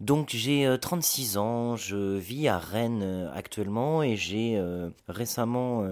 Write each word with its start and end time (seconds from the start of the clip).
Donc 0.00 0.30
j'ai 0.30 0.76
36 0.80 1.38
ans, 1.38 1.76
je 1.76 2.16
vis 2.16 2.48
à 2.48 2.58
Rennes 2.58 3.30
actuellement 3.32 4.02
et 4.02 4.16
j'ai 4.16 4.60
récemment 5.08 5.86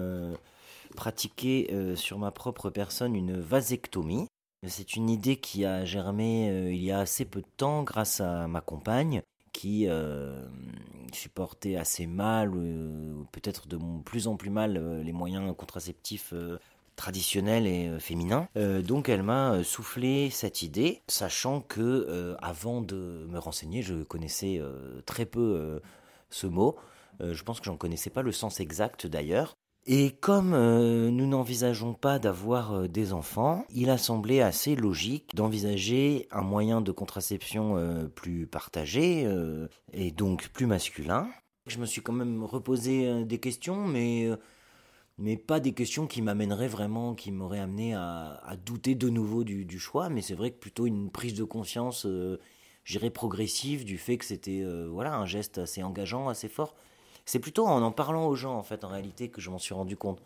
pratiqué 0.95 1.95
sur 1.95 2.19
ma 2.19 2.31
propre 2.31 2.69
personne 2.69 3.15
une 3.15 3.39
vasectomie. 3.39 4.27
C'est 4.67 4.95
une 4.95 5.09
idée 5.09 5.37
qui 5.37 5.65
a 5.65 5.83
germé 5.85 6.69
il 6.71 6.83
y 6.83 6.91
a 6.91 6.99
assez 6.99 7.25
peu 7.25 7.41
de 7.41 7.47
temps 7.57 7.83
grâce 7.83 8.21
à 8.21 8.47
ma 8.47 8.61
compagne 8.61 9.21
qui 9.51 9.87
supportait 11.13 11.75
assez 11.75 12.05
mal, 12.05 12.51
peut-être 13.31 13.67
de 13.67 13.77
plus 14.03 14.27
en 14.27 14.35
plus 14.35 14.49
mal, 14.49 15.01
les 15.01 15.13
moyens 15.13 15.55
contraceptifs 15.57 16.33
traditionnel 16.95 17.67
et 17.67 17.87
euh, 17.87 17.99
féminin. 17.99 18.47
Euh, 18.57 18.81
donc 18.81 19.09
elle 19.09 19.23
m'a 19.23 19.53
euh, 19.53 19.63
soufflé 19.63 20.29
cette 20.29 20.61
idée, 20.61 21.01
sachant 21.07 21.61
que 21.61 22.35
avant 22.41 22.81
de 22.81 23.27
me 23.29 23.37
renseigner, 23.37 23.81
je 23.81 24.03
connaissais 24.03 24.61
très 25.05 25.25
peu 25.25 25.81
ce 26.29 26.47
mot. 26.47 26.75
je 27.19 27.41
pense 27.43 27.59
que 27.59 27.65
j'en 27.65 27.77
connaissais 27.77 28.09
pas 28.09 28.21
le 28.21 28.31
sens 28.31 28.59
exact 28.59 29.07
d'ailleurs. 29.07 29.55
Et 29.85 30.11
comme 30.11 30.51
nous 30.51 31.27
n'envisageons 31.27 31.93
pas 31.93 32.19
d'avoir 32.19 32.87
des 32.87 33.13
enfants, 33.13 33.65
il 33.69 33.89
a 33.89 33.97
semblé 33.97 34.41
assez 34.41 34.75
logique 34.75 35.35
d'envisager 35.35 36.27
un 36.31 36.41
moyen 36.41 36.81
de 36.81 36.91
contraception 36.91 38.09
plus 38.15 38.47
partagé 38.47 39.27
et 39.93 40.11
donc 40.11 40.49
plus 40.49 40.65
masculin. 40.65 41.27
Je 41.67 41.79
me 41.79 41.85
suis 41.85 42.01
quand 42.01 42.13
même 42.13 42.43
reposé 42.43 43.25
des 43.25 43.39
questions, 43.39 43.87
mais 43.87 44.29
mais 45.17 45.37
pas 45.37 45.59
des 45.59 45.73
questions 45.73 46.07
qui 46.07 46.21
m'amèneraient 46.21 46.67
vraiment, 46.67 47.13
qui 47.15 47.31
m'auraient 47.31 47.59
amené 47.59 47.93
à, 47.93 48.55
douter 48.65 48.95
de 48.95 49.09
nouveau 49.09 49.43
du, 49.43 49.79
choix, 49.79 50.09
mais 50.09 50.21
c'est 50.21 50.35
vrai 50.35 50.51
que 50.51 50.57
plutôt 50.57 50.85
une 50.85 51.11
prise 51.11 51.35
de 51.35 51.43
conscience, 51.43 52.05
euh, 52.05 52.39
j'irais 52.83 53.09
progressive, 53.09 53.85
du 53.85 53.97
fait 53.97 54.17
que 54.17 54.25
c'était 54.25 54.61
euh, 54.61 54.87
voilà 54.89 55.15
un 55.15 55.25
geste 55.25 55.59
assez 55.59 55.83
engageant, 55.83 56.29
assez 56.29 56.49
fort. 56.49 56.75
C'est 57.25 57.39
plutôt 57.39 57.65
en 57.67 57.81
en 57.81 57.91
parlant 57.91 58.27
aux 58.27 58.35
gens, 58.35 58.57
en 58.57 58.63
fait, 58.63 58.83
en 58.83 58.89
réalité, 58.89 59.29
que 59.29 59.39
je 59.39 59.49
m'en 59.49 59.59
suis 59.59 59.73
rendu 59.73 59.95
compte. 59.95 60.21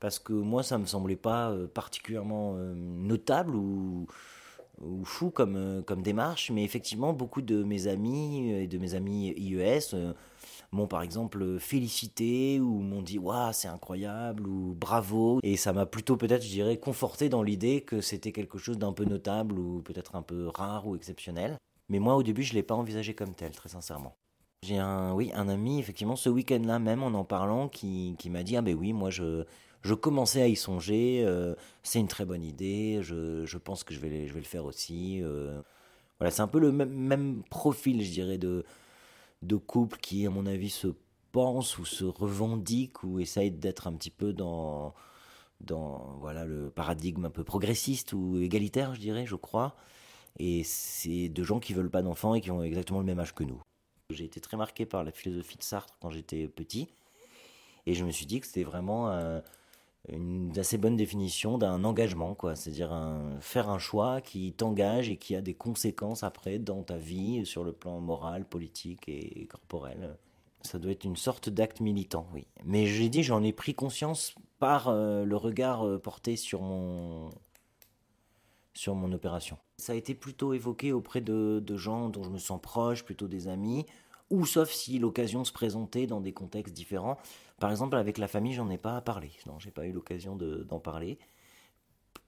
Parce 0.00 0.18
que 0.18 0.32
moi, 0.32 0.62
ça 0.62 0.78
me 0.78 0.86
semblait 0.86 1.16
pas 1.16 1.50
euh, 1.50 1.66
particulièrement 1.66 2.54
notable 2.54 3.56
ou, 3.56 4.06
ou 4.80 5.04
fou 5.04 5.30
comme, 5.30 5.82
comme 5.86 6.02
démarche, 6.02 6.50
mais 6.50 6.64
effectivement, 6.64 7.12
beaucoup 7.12 7.42
de 7.42 7.62
mes 7.62 7.86
amis 7.86 8.50
et 8.50 8.66
de 8.66 8.78
mes 8.78 8.94
amis 8.94 9.32
IES 9.36 10.14
m'ont 10.74 10.86
par 10.86 11.02
exemple 11.02 11.58
félicité 11.58 12.60
ou 12.60 12.80
m'ont 12.80 13.02
dit 13.02 13.18
waouh 13.18 13.52
c'est 13.52 13.68
incroyable 13.68 14.46
ou 14.46 14.74
bravo 14.74 15.38
et 15.42 15.56
ça 15.56 15.72
m'a 15.72 15.86
plutôt 15.86 16.16
peut-être 16.16 16.42
je 16.42 16.48
dirais 16.48 16.76
conforté 16.76 17.28
dans 17.28 17.42
l'idée 17.42 17.82
que 17.82 18.00
c'était 18.00 18.32
quelque 18.32 18.58
chose 18.58 18.78
d'un 18.78 18.92
peu 18.92 19.04
notable 19.04 19.58
ou 19.58 19.82
peut-être 19.82 20.16
un 20.16 20.22
peu 20.22 20.48
rare 20.48 20.86
ou 20.86 20.96
exceptionnel. 20.96 21.56
Mais 21.88 21.98
moi 21.98 22.16
au 22.16 22.22
début 22.22 22.42
je 22.42 22.54
l'ai 22.54 22.62
pas 22.62 22.74
envisagé 22.74 23.14
comme 23.14 23.34
tel 23.34 23.52
très 23.52 23.68
sincèrement. 23.68 24.16
J'ai 24.62 24.78
un 24.78 25.12
oui 25.14 25.30
un 25.34 25.48
ami 25.48 25.78
effectivement 25.78 26.16
ce 26.16 26.28
week-end-là 26.28 26.78
même 26.78 27.02
en 27.02 27.08
en 27.08 27.24
parlant 27.24 27.68
qui, 27.68 28.16
qui 28.18 28.30
m'a 28.30 28.42
dit 28.42 28.56
ah 28.56 28.62
ben 28.62 28.74
oui 28.74 28.92
moi 28.92 29.10
je 29.10 29.44
je 29.84 29.92
commençais 29.92 30.40
à 30.40 30.48
y 30.48 30.56
songer, 30.56 31.22
euh, 31.24 31.54
c'est 31.82 32.00
une 32.00 32.08
très 32.08 32.24
bonne 32.24 32.42
idée, 32.42 33.00
je, 33.02 33.58
pense 33.58 33.84
que 33.84 33.92
je 33.92 34.00
vais, 34.00 34.26
le 34.26 34.42
faire 34.42 34.64
aussi. 34.64 35.20
Euh. 35.22 35.60
voilà, 36.18 36.30
c'est 36.30 36.40
un 36.40 36.48
peu 36.48 36.58
le 36.58 36.72
même, 36.72 37.42
profil, 37.50 38.02
je 38.02 38.10
dirais, 38.10 38.38
de, 38.38 38.64
de 39.42 39.56
couples 39.56 39.98
qui, 39.98 40.26
à 40.26 40.30
mon 40.30 40.46
avis, 40.46 40.70
se 40.70 40.88
pensent 41.32 41.76
ou 41.78 41.84
se 41.84 42.04
revendiquent 42.04 43.04
ou 43.04 43.20
essayent 43.20 43.50
d'être 43.50 43.86
un 43.86 43.92
petit 43.92 44.10
peu 44.10 44.32
dans, 44.32 44.94
le 45.60 46.70
paradigme 46.70 47.26
un 47.26 47.30
peu 47.30 47.44
progressiste 47.44 48.14
ou 48.14 48.38
égalitaire, 48.38 48.94
je 48.94 49.00
dirais, 49.00 49.26
je 49.26 49.36
crois. 49.36 49.76
Et 50.38 50.64
c'est 50.64 51.28
de 51.28 51.42
gens 51.44 51.60
qui 51.60 51.74
veulent 51.74 51.90
pas 51.90 52.02
d'enfants 52.02 52.34
et 52.34 52.40
qui 52.40 52.50
ont 52.50 52.62
exactement 52.62 53.00
le 53.00 53.06
même 53.06 53.20
âge 53.20 53.34
que 53.34 53.44
nous. 53.44 53.60
J'ai 54.10 54.24
été 54.24 54.40
très 54.40 54.56
marqué 54.56 54.86
par 54.86 55.04
la 55.04 55.12
philosophie 55.12 55.58
de 55.58 55.62
Sartre 55.62 55.96
quand 56.00 56.08
j'étais 56.08 56.48
petit. 56.48 56.88
Et 57.86 57.92
je 57.92 58.04
me 58.04 58.10
suis 58.10 58.24
dit 58.24 58.40
que 58.40 58.46
c'était 58.46 58.64
vraiment 58.64 59.10
une 60.08 60.52
assez 60.58 60.76
bonne 60.76 60.96
définition 60.96 61.58
d'un 61.58 61.82
engagement, 61.84 62.34
quoi. 62.34 62.56
C'est-à-dire 62.56 62.92
faire 63.40 63.70
un 63.70 63.78
choix 63.78 64.20
qui 64.20 64.52
t'engage 64.52 65.08
et 65.08 65.16
qui 65.16 65.34
a 65.34 65.40
des 65.40 65.54
conséquences 65.54 66.22
après 66.22 66.58
dans 66.58 66.82
ta 66.82 66.98
vie 66.98 67.46
sur 67.46 67.64
le 67.64 67.72
plan 67.72 68.00
moral, 68.00 68.44
politique 68.44 69.08
et 69.08 69.46
corporel. 69.46 70.16
Ça 70.64 70.78
doit 70.78 70.92
être 70.92 71.04
une 71.04 71.16
sorte 71.16 71.50
d'acte 71.50 71.80
militant, 71.80 72.26
oui. 72.32 72.46
Mais 72.64 72.86
j'ai 72.86 73.10
dit, 73.10 73.22
j'en 73.22 73.42
ai 73.42 73.52
pris 73.52 73.74
conscience 73.74 74.34
par 74.58 74.88
euh, 74.88 75.24
le 75.24 75.36
regard 75.36 75.86
euh, 75.86 75.98
porté 75.98 76.36
sur 76.36 76.62
mon 76.62 77.30
sur 78.72 78.94
mon 78.96 79.12
opération. 79.12 79.56
Ça 79.78 79.92
a 79.92 79.96
été 79.96 80.14
plutôt 80.14 80.52
évoqué 80.52 80.92
auprès 80.92 81.20
de, 81.20 81.62
de 81.64 81.76
gens 81.76 82.08
dont 82.08 82.24
je 82.24 82.30
me 82.30 82.38
sens 82.38 82.60
proche, 82.60 83.04
plutôt 83.04 83.28
des 83.28 83.46
amis, 83.46 83.86
ou 84.30 84.46
sauf 84.46 84.70
si 84.70 84.98
l'occasion 84.98 85.44
se 85.44 85.52
présentait 85.52 86.06
dans 86.06 86.20
des 86.20 86.32
contextes 86.32 86.74
différents. 86.74 87.18
Par 87.60 87.70
exemple, 87.70 87.96
avec 87.96 88.18
la 88.18 88.28
famille, 88.28 88.54
j'en 88.54 88.70
ai 88.70 88.78
pas 88.78 89.00
parlé. 89.00 89.30
Non, 89.46 89.58
j'ai 89.58 89.70
pas 89.70 89.86
eu 89.86 89.92
l'occasion 89.92 90.36
d'en 90.36 90.80
parler 90.80 91.18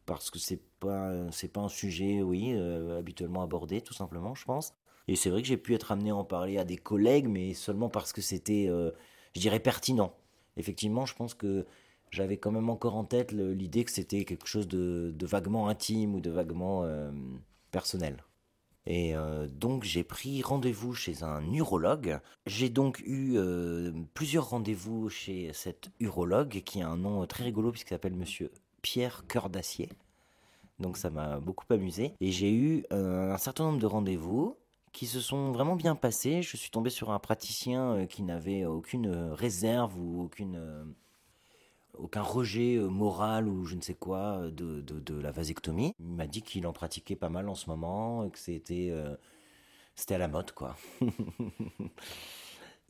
parce 0.07 0.31
que 0.31 0.39
c'est 0.39 0.63
pas 0.81 1.31
c'est 1.33 1.53
pas 1.53 1.61
un 1.61 1.69
sujet, 1.69 2.23
oui, 2.23 2.53
euh, 2.55 2.99
habituellement 2.99 3.43
abordé, 3.43 3.81
tout 3.81 3.95
simplement, 3.95 4.35
je 4.35 4.45
pense. 4.45 4.75
Et 5.09 5.17
c'est 5.17 5.31
vrai 5.31 5.43
que 5.43 5.49
j'ai 5.49 5.57
pu 5.57 5.75
être 5.75 5.93
amené 5.93 6.11
à 6.11 6.17
en 6.17 6.25
parler 6.25 6.59
à 6.59 6.65
des 6.65 6.77
collègues, 6.77 7.29
mais 7.29 7.55
seulement 7.55 7.89
parce 7.89 8.13
que 8.13 8.21
c'était, 8.21 8.67
euh, 8.69 8.91
je 9.35 9.41
dirais, 9.41 9.61
pertinent. 9.61 10.15
Effectivement, 10.57 11.07
je 11.07 11.15
pense 11.15 11.35
que 11.35 11.67
j'avais 12.11 12.39
quand 12.39 12.51
même 12.53 12.71
encore 12.71 12.97
en 12.97 13.05
tête 13.05 13.33
l'idée 13.33 13.85
que 13.85 13.91
c'était 13.91 14.25
quelque 14.25 14.47
chose 14.47 14.69
de, 14.69 15.15
vaguement 15.23 15.69
intime 15.69 16.15
ou 16.15 16.21
de 16.21 16.31
vaguement 16.31 16.85
euh, 16.85 17.11
personnel. 17.71 18.25
Et 18.87 19.17
euh, 19.17 19.49
donc 19.49 19.83
j'ai 19.83 20.05
pris 20.05 20.43
rendez-vous 20.43 20.95
chez 20.95 21.23
un 21.23 21.43
urologue. 21.53 22.21
J'ai 22.47 22.69
donc 22.69 23.01
eu 23.01 23.35
euh, 23.37 23.93
plusieurs 24.15 24.51
rendez-vous 24.51 25.09
chez 25.09 25.53
cet 25.53 25.91
urologue 25.99 26.63
qui 26.65 26.83
a 26.83 26.89
un 26.89 26.97
nom 26.97 27.27
très 27.27 27.45
rigolo 27.45 27.73
puisqu'il 27.73 27.91
s'appelle 27.95 28.15
Monsieur 28.15 28.51
Pierre 28.83 29.25
Cœur 29.27 29.51
d'Acier. 29.51 29.89
Donc 30.79 30.97
ça 30.97 31.11
m'a 31.11 31.41
beaucoup 31.41 31.65
amusé. 31.71 32.13
Et 32.21 32.31
j'ai 32.31 32.53
eu 32.53 32.85
euh, 32.93 33.33
un 33.33 33.39
certain 33.39 33.65
nombre 33.65 33.81
de 33.81 33.87
rendez-vous 33.87 34.57
qui 34.93 35.07
se 35.07 35.21
sont 35.21 35.51
vraiment 35.51 35.75
bien 35.75 35.97
passés. 35.97 36.43
Je 36.43 36.57
suis 36.57 36.71
tombé 36.71 36.91
sur 36.91 37.11
un 37.11 37.19
praticien 37.19 38.07
qui 38.07 38.23
n'avait 38.23 38.65
aucune 38.65 39.09
réserve 39.33 39.99
ou 39.99 40.23
aucune 40.23 40.95
aucun 41.99 42.23
rejet 42.23 42.77
euh, 42.77 42.89
moral 42.89 43.49
ou 43.49 43.65
je 43.65 43.75
ne 43.75 43.81
sais 43.81 43.95
quoi 43.95 44.39
euh, 44.39 44.51
de, 44.51 44.81
de, 44.81 45.15
la 45.21 45.31
vasectomie. 45.31 45.95
Il 45.99 46.07
m'a 46.07 46.27
dit 46.27 46.43
qu'il 46.43 46.67
en 46.67 46.73
pratiquait 46.73 47.17
pas 47.17 47.29
mal 47.29 47.49
en 47.49 47.55
ce 47.55 47.69
moment, 47.71 48.29
que 48.31 48.39
c'était 48.39 48.89
euh, 48.91 49.15
c'était 49.95 50.15
à 50.15 50.19
la 50.19 50.29
mode 50.29 50.53
quoi. 50.53 50.77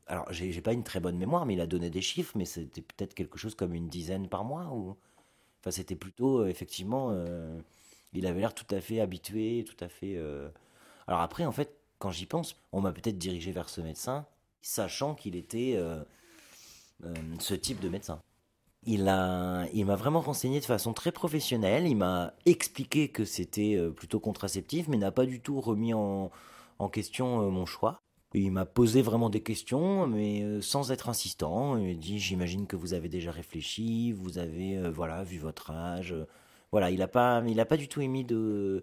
Alors 0.09 0.33
j'ai 0.33 0.61
pas 0.61 0.73
une 0.73 0.85
très 0.85 1.01
bonne 1.01 1.19
mémoire, 1.19 1.47
mais 1.47 1.55
il 1.55 1.61
a 1.61 1.67
donné 1.67 1.91
des 1.91 2.03
chiffres, 2.03 2.33
mais 2.37 2.45
c'était 2.45 2.83
peut-être 2.83 3.15
quelque 3.15 3.39
chose 3.39 3.55
comme 3.57 3.75
une 3.75 3.89
dizaine 3.89 4.29
par 4.29 4.45
mois 4.45 4.67
ou 4.73 4.97
enfin 5.61 5.73
c'était 5.73 5.97
plutôt 5.97 6.47
effectivement 6.47 7.13
il 8.13 8.27
avait 8.27 8.39
l'air 8.39 8.55
tout 8.55 8.73
à 8.73 8.81
fait 8.81 9.01
habitué, 9.01 9.65
tout 9.67 9.85
à 9.85 9.89
fait. 9.89 10.17
Alors 11.09 11.21
après 11.23 11.45
en 11.45 11.51
fait 11.51 11.77
quand 11.99 12.13
j'y 12.13 12.27
pense, 12.27 12.55
on 12.71 12.81
m'a 12.81 12.93
peut-être 12.93 13.19
dirigé 13.19 13.51
vers 13.51 13.69
ce 13.69 13.81
médecin, 13.81 14.27
sachant 14.63 15.17
qu'il 15.17 15.35
était 15.35 15.77
ce 17.41 17.55
type 17.55 17.81
de 17.81 17.89
médecin 17.89 18.23
il 18.87 19.01
il 19.75 19.87
m'a 19.87 19.97
vraiment 19.97 20.21
renseigné 20.21 20.61
de 20.61 20.65
façon 20.65 20.93
très 20.93 21.13
professionnelle. 21.13 21.87
Il 21.87 21.97
m'a 21.97 22.33
expliqué 22.47 23.09
que 23.09 23.25
c'était 23.25 23.77
euh, 23.77 23.91
plutôt 23.91 24.21
contraceptif, 24.21 24.89
mais 24.89 24.97
n'a 24.97 25.13
pas 25.13 25.27
du 25.27 25.41
tout 25.41 25.61
remis 25.61 25.93
en, 25.95 26.31
question 26.93 27.43
euh, 27.43 27.51
mon 27.51 27.67
choix. 27.67 28.01
Il 28.35 28.53
m'a 28.53 28.67
posé 28.67 29.03
vraiment 29.03 29.31
des 29.31 29.43
questions, 29.43 30.07
mais 30.07 30.43
euh, 30.43 30.61
sans 30.61 30.93
être 30.93 31.09
insistant. 31.09 31.77
Il 31.77 31.89
m'a 31.89 31.95
dit 31.95 32.19
J'imagine 32.19 32.67
que 32.67 32.77
vous 32.77 32.95
avez 32.95 33.09
déjà 33.09 33.33
réfléchi, 33.33 34.13
vous 34.13 34.39
avez 34.39 34.91
voilà 34.91 35.25
vu 35.25 35.39
votre 35.39 35.71
âge. 35.71 36.15
Voilà, 36.73 36.91
il 36.91 36.99
n'a 36.99 37.09
pas, 37.09 37.43
il 37.47 37.65
pas 37.65 37.77
du 37.77 37.89
tout 37.89 38.01
émis 38.01 38.25
de, 38.25 38.83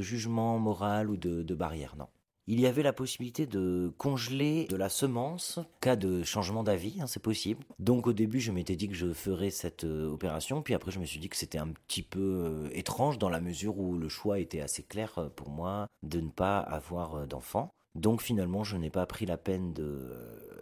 jugement 0.00 0.58
moral 0.58 1.10
ou 1.10 1.16
de 1.16 1.54
barrière, 1.54 1.96
non 1.96 2.08
il 2.46 2.60
y 2.60 2.66
avait 2.66 2.82
la 2.82 2.92
possibilité 2.92 3.46
de 3.46 3.92
congeler 3.96 4.66
de 4.66 4.76
la 4.76 4.88
semence 4.88 5.58
en 5.58 5.66
cas 5.80 5.96
de 5.96 6.22
changement 6.22 6.62
d'avis, 6.62 7.00
hein, 7.00 7.06
c'est 7.06 7.22
possible. 7.22 7.64
Donc 7.78 8.06
au 8.06 8.12
début, 8.12 8.40
je 8.40 8.52
m'étais 8.52 8.76
dit 8.76 8.88
que 8.88 8.94
je 8.94 9.12
ferais 9.12 9.50
cette 9.50 9.84
euh, 9.84 10.10
opération, 10.10 10.62
puis 10.62 10.74
après 10.74 10.90
je 10.90 11.00
me 11.00 11.06
suis 11.06 11.20
dit 11.20 11.28
que 11.28 11.36
c'était 11.36 11.58
un 11.58 11.68
petit 11.68 12.02
peu 12.02 12.20
euh, 12.20 12.68
étrange 12.72 13.18
dans 13.18 13.30
la 13.30 13.40
mesure 13.40 13.78
où 13.78 13.96
le 13.96 14.08
choix 14.08 14.38
était 14.38 14.60
assez 14.60 14.82
clair 14.82 15.18
euh, 15.18 15.28
pour 15.28 15.48
moi 15.48 15.86
de 16.02 16.20
ne 16.20 16.28
pas 16.28 16.58
avoir 16.58 17.26
d'enfant. 17.26 17.70
Donc 17.94 18.20
finalement, 18.20 18.64
je 18.64 18.76
n'ai 18.76 18.90
pas 18.90 19.06
pris 19.06 19.24
la 19.24 19.38
peine 19.38 19.72
de, 19.72 20.10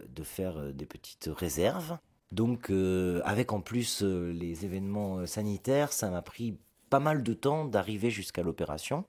de 0.07 0.23
faire 0.23 0.73
des 0.73 0.85
petites 0.85 1.29
réserves. 1.33 1.97
Donc 2.31 2.71
avec 3.23 3.51
en 3.51 3.61
plus 3.61 4.01
les 4.03 4.65
événements 4.65 5.25
sanitaires, 5.25 5.93
ça 5.93 6.09
m'a 6.09 6.21
pris 6.21 6.57
pas 6.89 6.99
mal 6.99 7.23
de 7.23 7.33
temps 7.33 7.65
d'arriver 7.65 8.11
jusqu'à 8.11 8.43
l'opération. 8.43 9.05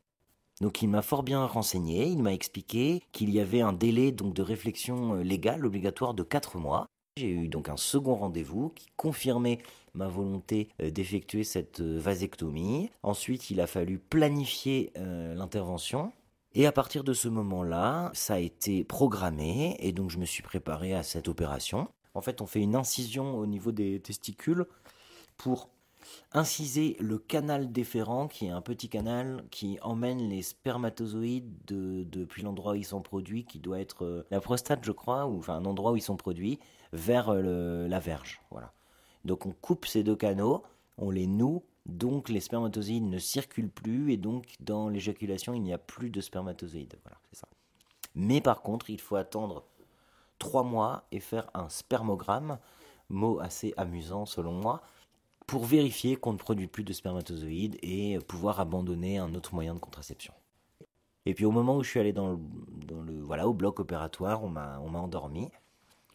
Donc 0.60 0.82
il 0.82 0.88
m'a 0.88 1.02
fort 1.02 1.22
bien 1.22 1.44
renseigné, 1.44 2.06
il 2.06 2.22
m'a 2.22 2.32
expliqué 2.32 3.02
qu'il 3.12 3.30
y 3.30 3.40
avait 3.40 3.60
un 3.60 3.72
délai 3.72 4.12
donc 4.12 4.34
de 4.34 4.42
réflexion 4.42 5.16
euh, 5.16 5.22
légale 5.22 5.66
obligatoire 5.66 6.14
de 6.14 6.22
4 6.22 6.58
mois. 6.58 6.86
J'ai 7.16 7.30
eu 7.30 7.48
donc 7.48 7.68
un 7.68 7.76
second 7.76 8.14
rendez-vous 8.14 8.70
qui 8.70 8.86
confirmait 8.96 9.58
ma 9.94 10.08
volonté 10.08 10.68
euh, 10.80 10.90
d'effectuer 10.90 11.44
cette 11.44 11.80
euh, 11.80 11.98
vasectomie. 11.98 12.90
Ensuite, 13.02 13.50
il 13.50 13.60
a 13.60 13.66
fallu 13.66 13.98
planifier 13.98 14.92
l'intervention. 14.96 16.12
Et 16.56 16.66
à 16.66 16.72
partir 16.72 17.02
de 17.02 17.14
ce 17.14 17.26
moment-là, 17.28 18.12
ça 18.14 18.34
a 18.34 18.38
été 18.38 18.84
programmé 18.84 19.76
et 19.80 19.90
donc 19.90 20.10
je 20.10 20.18
me 20.18 20.24
suis 20.24 20.42
préparé 20.42 20.94
à 20.94 21.02
cette 21.02 21.26
opération. 21.26 21.88
En 22.14 22.20
fait, 22.20 22.40
on 22.40 22.46
fait 22.46 22.60
une 22.60 22.76
incision 22.76 23.36
au 23.36 23.46
niveau 23.46 23.72
des 23.72 23.98
testicules 23.98 24.66
pour 25.36 25.68
inciser 26.32 26.96
le 27.00 27.18
canal 27.18 27.72
déférent, 27.72 28.28
qui 28.28 28.46
est 28.46 28.50
un 28.50 28.60
petit 28.60 28.88
canal 28.88 29.44
qui 29.50 29.78
emmène 29.82 30.28
les 30.28 30.42
spermatozoïdes 30.42 31.52
depuis 31.66 32.42
l'endroit 32.42 32.72
où 32.72 32.76
ils 32.76 32.84
sont 32.84 33.02
produits, 33.02 33.44
qui 33.44 33.58
doit 33.58 33.80
être 33.80 34.04
euh, 34.04 34.26
la 34.30 34.40
prostate, 34.40 34.84
je 34.84 34.92
crois, 34.92 35.26
ou 35.26 35.38
enfin 35.38 35.56
un 35.56 35.64
endroit 35.64 35.92
où 35.92 35.96
ils 35.96 36.02
sont 36.02 36.16
produits, 36.16 36.58
vers 36.92 37.28
euh, 37.28 37.88
la 37.88 38.00
verge. 38.00 38.40
Voilà. 38.50 38.72
Donc 39.24 39.46
on 39.46 39.52
coupe 39.52 39.86
ces 39.86 40.02
deux 40.02 40.16
canaux, 40.16 40.62
on 40.98 41.10
les 41.10 41.26
noue 41.26 41.62
donc 41.86 42.28
les 42.30 42.40
spermatozoïdes 42.40 43.04
ne 43.04 43.18
circulent 43.18 43.70
plus 43.70 44.12
et 44.12 44.16
donc 44.16 44.54
dans 44.60 44.88
l'éjaculation 44.88 45.52
il 45.54 45.62
n'y 45.62 45.72
a 45.72 45.78
plus 45.78 46.10
de 46.10 46.20
spermatozoïdes. 46.20 46.96
Voilà, 47.02 47.18
c'est 47.30 47.40
ça. 47.40 47.48
Mais 48.14 48.40
par 48.40 48.62
contre, 48.62 48.90
il 48.90 49.00
faut 49.00 49.16
attendre 49.16 49.64
trois 50.38 50.62
mois 50.62 51.04
et 51.12 51.20
faire 51.20 51.50
un 51.54 51.68
spermogramme, 51.68 52.58
mot 53.10 53.38
assez 53.40 53.74
amusant 53.76 54.24
selon 54.24 54.52
moi, 54.52 54.82
pour 55.46 55.64
vérifier 55.64 56.16
qu'on 56.16 56.32
ne 56.32 56.38
produit 56.38 56.66
plus 56.66 56.84
de 56.84 56.92
spermatozoïdes 56.92 57.76
et 57.82 58.18
pouvoir 58.26 58.60
abandonner 58.60 59.18
un 59.18 59.34
autre 59.34 59.54
moyen 59.54 59.74
de 59.74 59.78
contraception. 59.78 60.32
Et 61.26 61.34
puis 61.34 61.44
au 61.44 61.50
moment 61.50 61.76
où 61.76 61.82
je 61.82 61.90
suis 61.90 62.00
allé 62.00 62.12
dans 62.12 62.32
le, 62.32 63.20
voilà, 63.22 63.48
au 63.48 63.54
bloc 63.54 63.80
opératoire, 63.80 64.44
on 64.44 64.48
m'a, 64.48 64.78
endormi. 64.78 65.48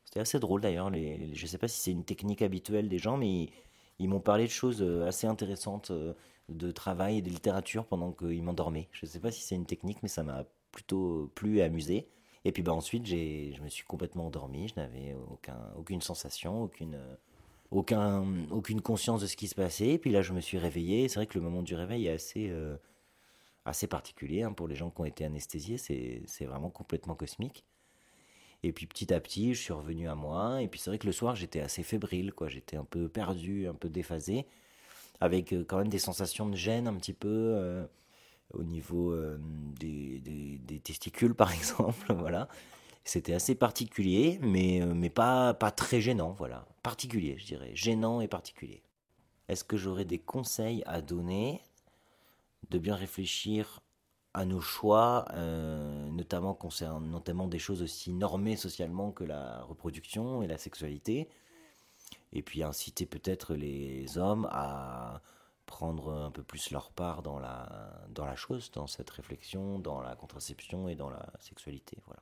C'était 0.06 0.20
assez 0.20 0.40
drôle 0.40 0.62
d'ailleurs. 0.62 0.92
je 0.94 1.42
ne 1.42 1.48
sais 1.48 1.58
pas 1.58 1.68
si 1.68 1.80
c'est 1.80 1.92
une 1.92 2.04
technique 2.04 2.42
habituelle 2.42 2.90
des 2.90 2.98
gens, 3.00 3.18
mais 3.18 3.50
ils 4.00 4.10
m'ont 4.10 4.20
parlé 4.20 4.46
de 4.46 4.52
choses 4.52 4.82
euh, 4.82 5.06
assez 5.08 5.28
intéressantes 5.28 5.92
euh, 5.92 6.14
de 6.48 6.72
travail 6.72 7.18
et 7.20 7.22
de 7.22 7.30
littérature 7.30 7.86
pendant 7.86 8.12
qu'ils 8.12 8.42
m'endormaient. 8.42 8.88
Je 8.92 9.06
ne 9.06 9.10
sais 9.10 9.20
pas 9.20 9.30
si 9.32 9.42
c'est 9.42 9.56
une 9.56 9.66
technique, 9.66 10.02
mais 10.02 10.10
ça 10.10 10.24
m'a 10.24 10.46
plutôt 10.72 11.32
plu 11.36 11.58
et 11.58 11.64
amusé. 11.64 12.08
Et 12.46 12.52
puis 12.52 12.64
bah, 12.64 12.74
ensuite, 12.74 13.06
je 13.06 13.62
me 13.62 13.70
suis 13.70 13.84
complètement 13.84 14.28
endormi. 14.28 14.68
Je 14.68 14.76
n'avais 14.80 15.16
aucun, 15.32 15.58
aucune 15.78 16.02
sensation, 16.02 16.64
aucune, 16.64 16.98
aucun, 17.72 18.26
aucune 18.52 18.82
conscience 18.82 19.22
de 19.22 19.28
ce 19.28 19.36
qui 19.36 19.48
se 19.48 19.56
passait. 19.56 19.98
Puis 19.98 20.12
là, 20.12 20.22
je 20.22 20.34
me 20.34 20.42
suis 20.42 20.58
réveillé. 20.58 21.08
C'est 21.08 21.16
vrai 21.16 21.28
que 21.28 21.38
le 21.38 21.44
moment 21.44 21.64
du 21.64 21.76
réveil 21.76 22.08
est 22.08 22.12
assez, 22.14 22.50
euh, 22.50 22.76
assez 23.66 23.88
particulier 23.88 24.44
hein, 24.44 24.54
pour 24.54 24.68
les 24.68 24.76
gens 24.76 24.90
qui 24.90 25.02
ont 25.02 25.06
été 25.06 25.26
anesthésiés. 25.26 25.78
C'est 25.78 26.46
vraiment 26.46 26.70
complètement 26.70 27.16
cosmique. 27.16 27.66
Et 28.64 28.74
puis 28.74 28.88
petit 28.88 29.14
à 29.14 29.20
petit, 29.20 29.54
je 29.54 29.62
suis 29.62 29.74
revenu 29.74 30.10
à 30.10 30.16
moi. 30.16 30.62
Et 30.62 30.68
puis 30.68 30.80
c'est 30.80 30.90
vrai 30.90 30.98
que 31.00 31.08
le 31.08 31.14
soir, 31.14 31.36
j'étais 31.36 31.62
assez 31.62 31.84
fébrile, 31.84 32.34
quoi. 32.34 32.50
J'étais 32.50 32.78
un 32.78 32.84
peu 32.84 33.08
perdu, 33.08 33.68
un 33.68 33.74
peu 33.74 33.90
déphasé, 33.90 34.46
avec 35.22 35.54
euh, 35.54 35.64
quand 35.68 35.78
même 35.78 35.90
des 35.90 36.00
sensations 36.00 36.48
de 36.48 36.56
gêne 36.56 36.88
un 36.88 36.96
petit 36.96 37.14
peu 37.14 37.28
euh, 37.30 37.86
au 38.54 38.64
niveau 38.64 39.12
euh, 39.14 39.38
des, 39.80 40.20
des, 40.20 40.80
testicules, 40.80 41.34
par 41.36 41.54
exemple. 41.54 42.14
voilà. 42.14 42.50
C'était 43.04 43.34
assez 43.34 43.56
particulier, 43.56 44.40
mais, 44.42 44.82
mais 44.86 45.10
pas, 45.10 45.54
pas 45.54 45.72
très 45.72 46.02
gênant, 46.02 46.34
voilà. 46.38 46.68
Particulier, 46.84 47.38
je 47.38 47.46
dirais. 47.46 47.72
Gênant 47.74 48.22
et 48.22 48.28
particulier. 48.28 48.84
Est-ce 49.48 49.64
que 49.64 49.78
j'aurais 49.78 50.06
des 50.06 50.20
conseils 50.20 50.84
à 50.86 51.02
donner 51.02 51.62
De 52.70 52.78
bien 52.78 52.96
réfléchir 52.96 53.82
à 54.34 54.46
nos 54.46 54.62
choix, 54.62 55.26
euh, 55.34 56.10
notamment 56.12 56.54
concernant 56.54 57.00
notamment 57.00 57.48
des 57.48 57.58
choses 57.58 57.82
aussi 57.82 58.14
normées 58.14 58.56
socialement 58.56 59.12
que 59.12 59.24
la 59.24 59.64
reproduction 59.64 60.44
et 60.44 60.48
la 60.48 60.58
sexualité, 60.58 61.30
et 62.32 62.44
puis 62.44 62.64
inciter 62.64 63.06
peut-être 63.06 63.56
les 63.56 64.18
hommes 64.18 64.48
à 64.52 65.22
prendre 65.66 66.14
un 66.14 66.32
peu 66.32 66.44
plus 66.44 66.72
leur 66.72 66.92
part 66.92 67.22
dans 67.22 67.40
la, 67.40 68.06
dans 68.10 68.26
la 68.26 68.36
chose, 68.36 68.72
dans 68.72 68.88
cette 68.88 69.10
réflexion, 69.10 69.80
dans 69.80 70.02
la 70.02 70.16
contraception 70.16 70.88
et 70.90 70.96
dans 70.96 71.10
la 71.10 71.26
sexualité. 71.40 71.98
Voilà. 72.06 72.22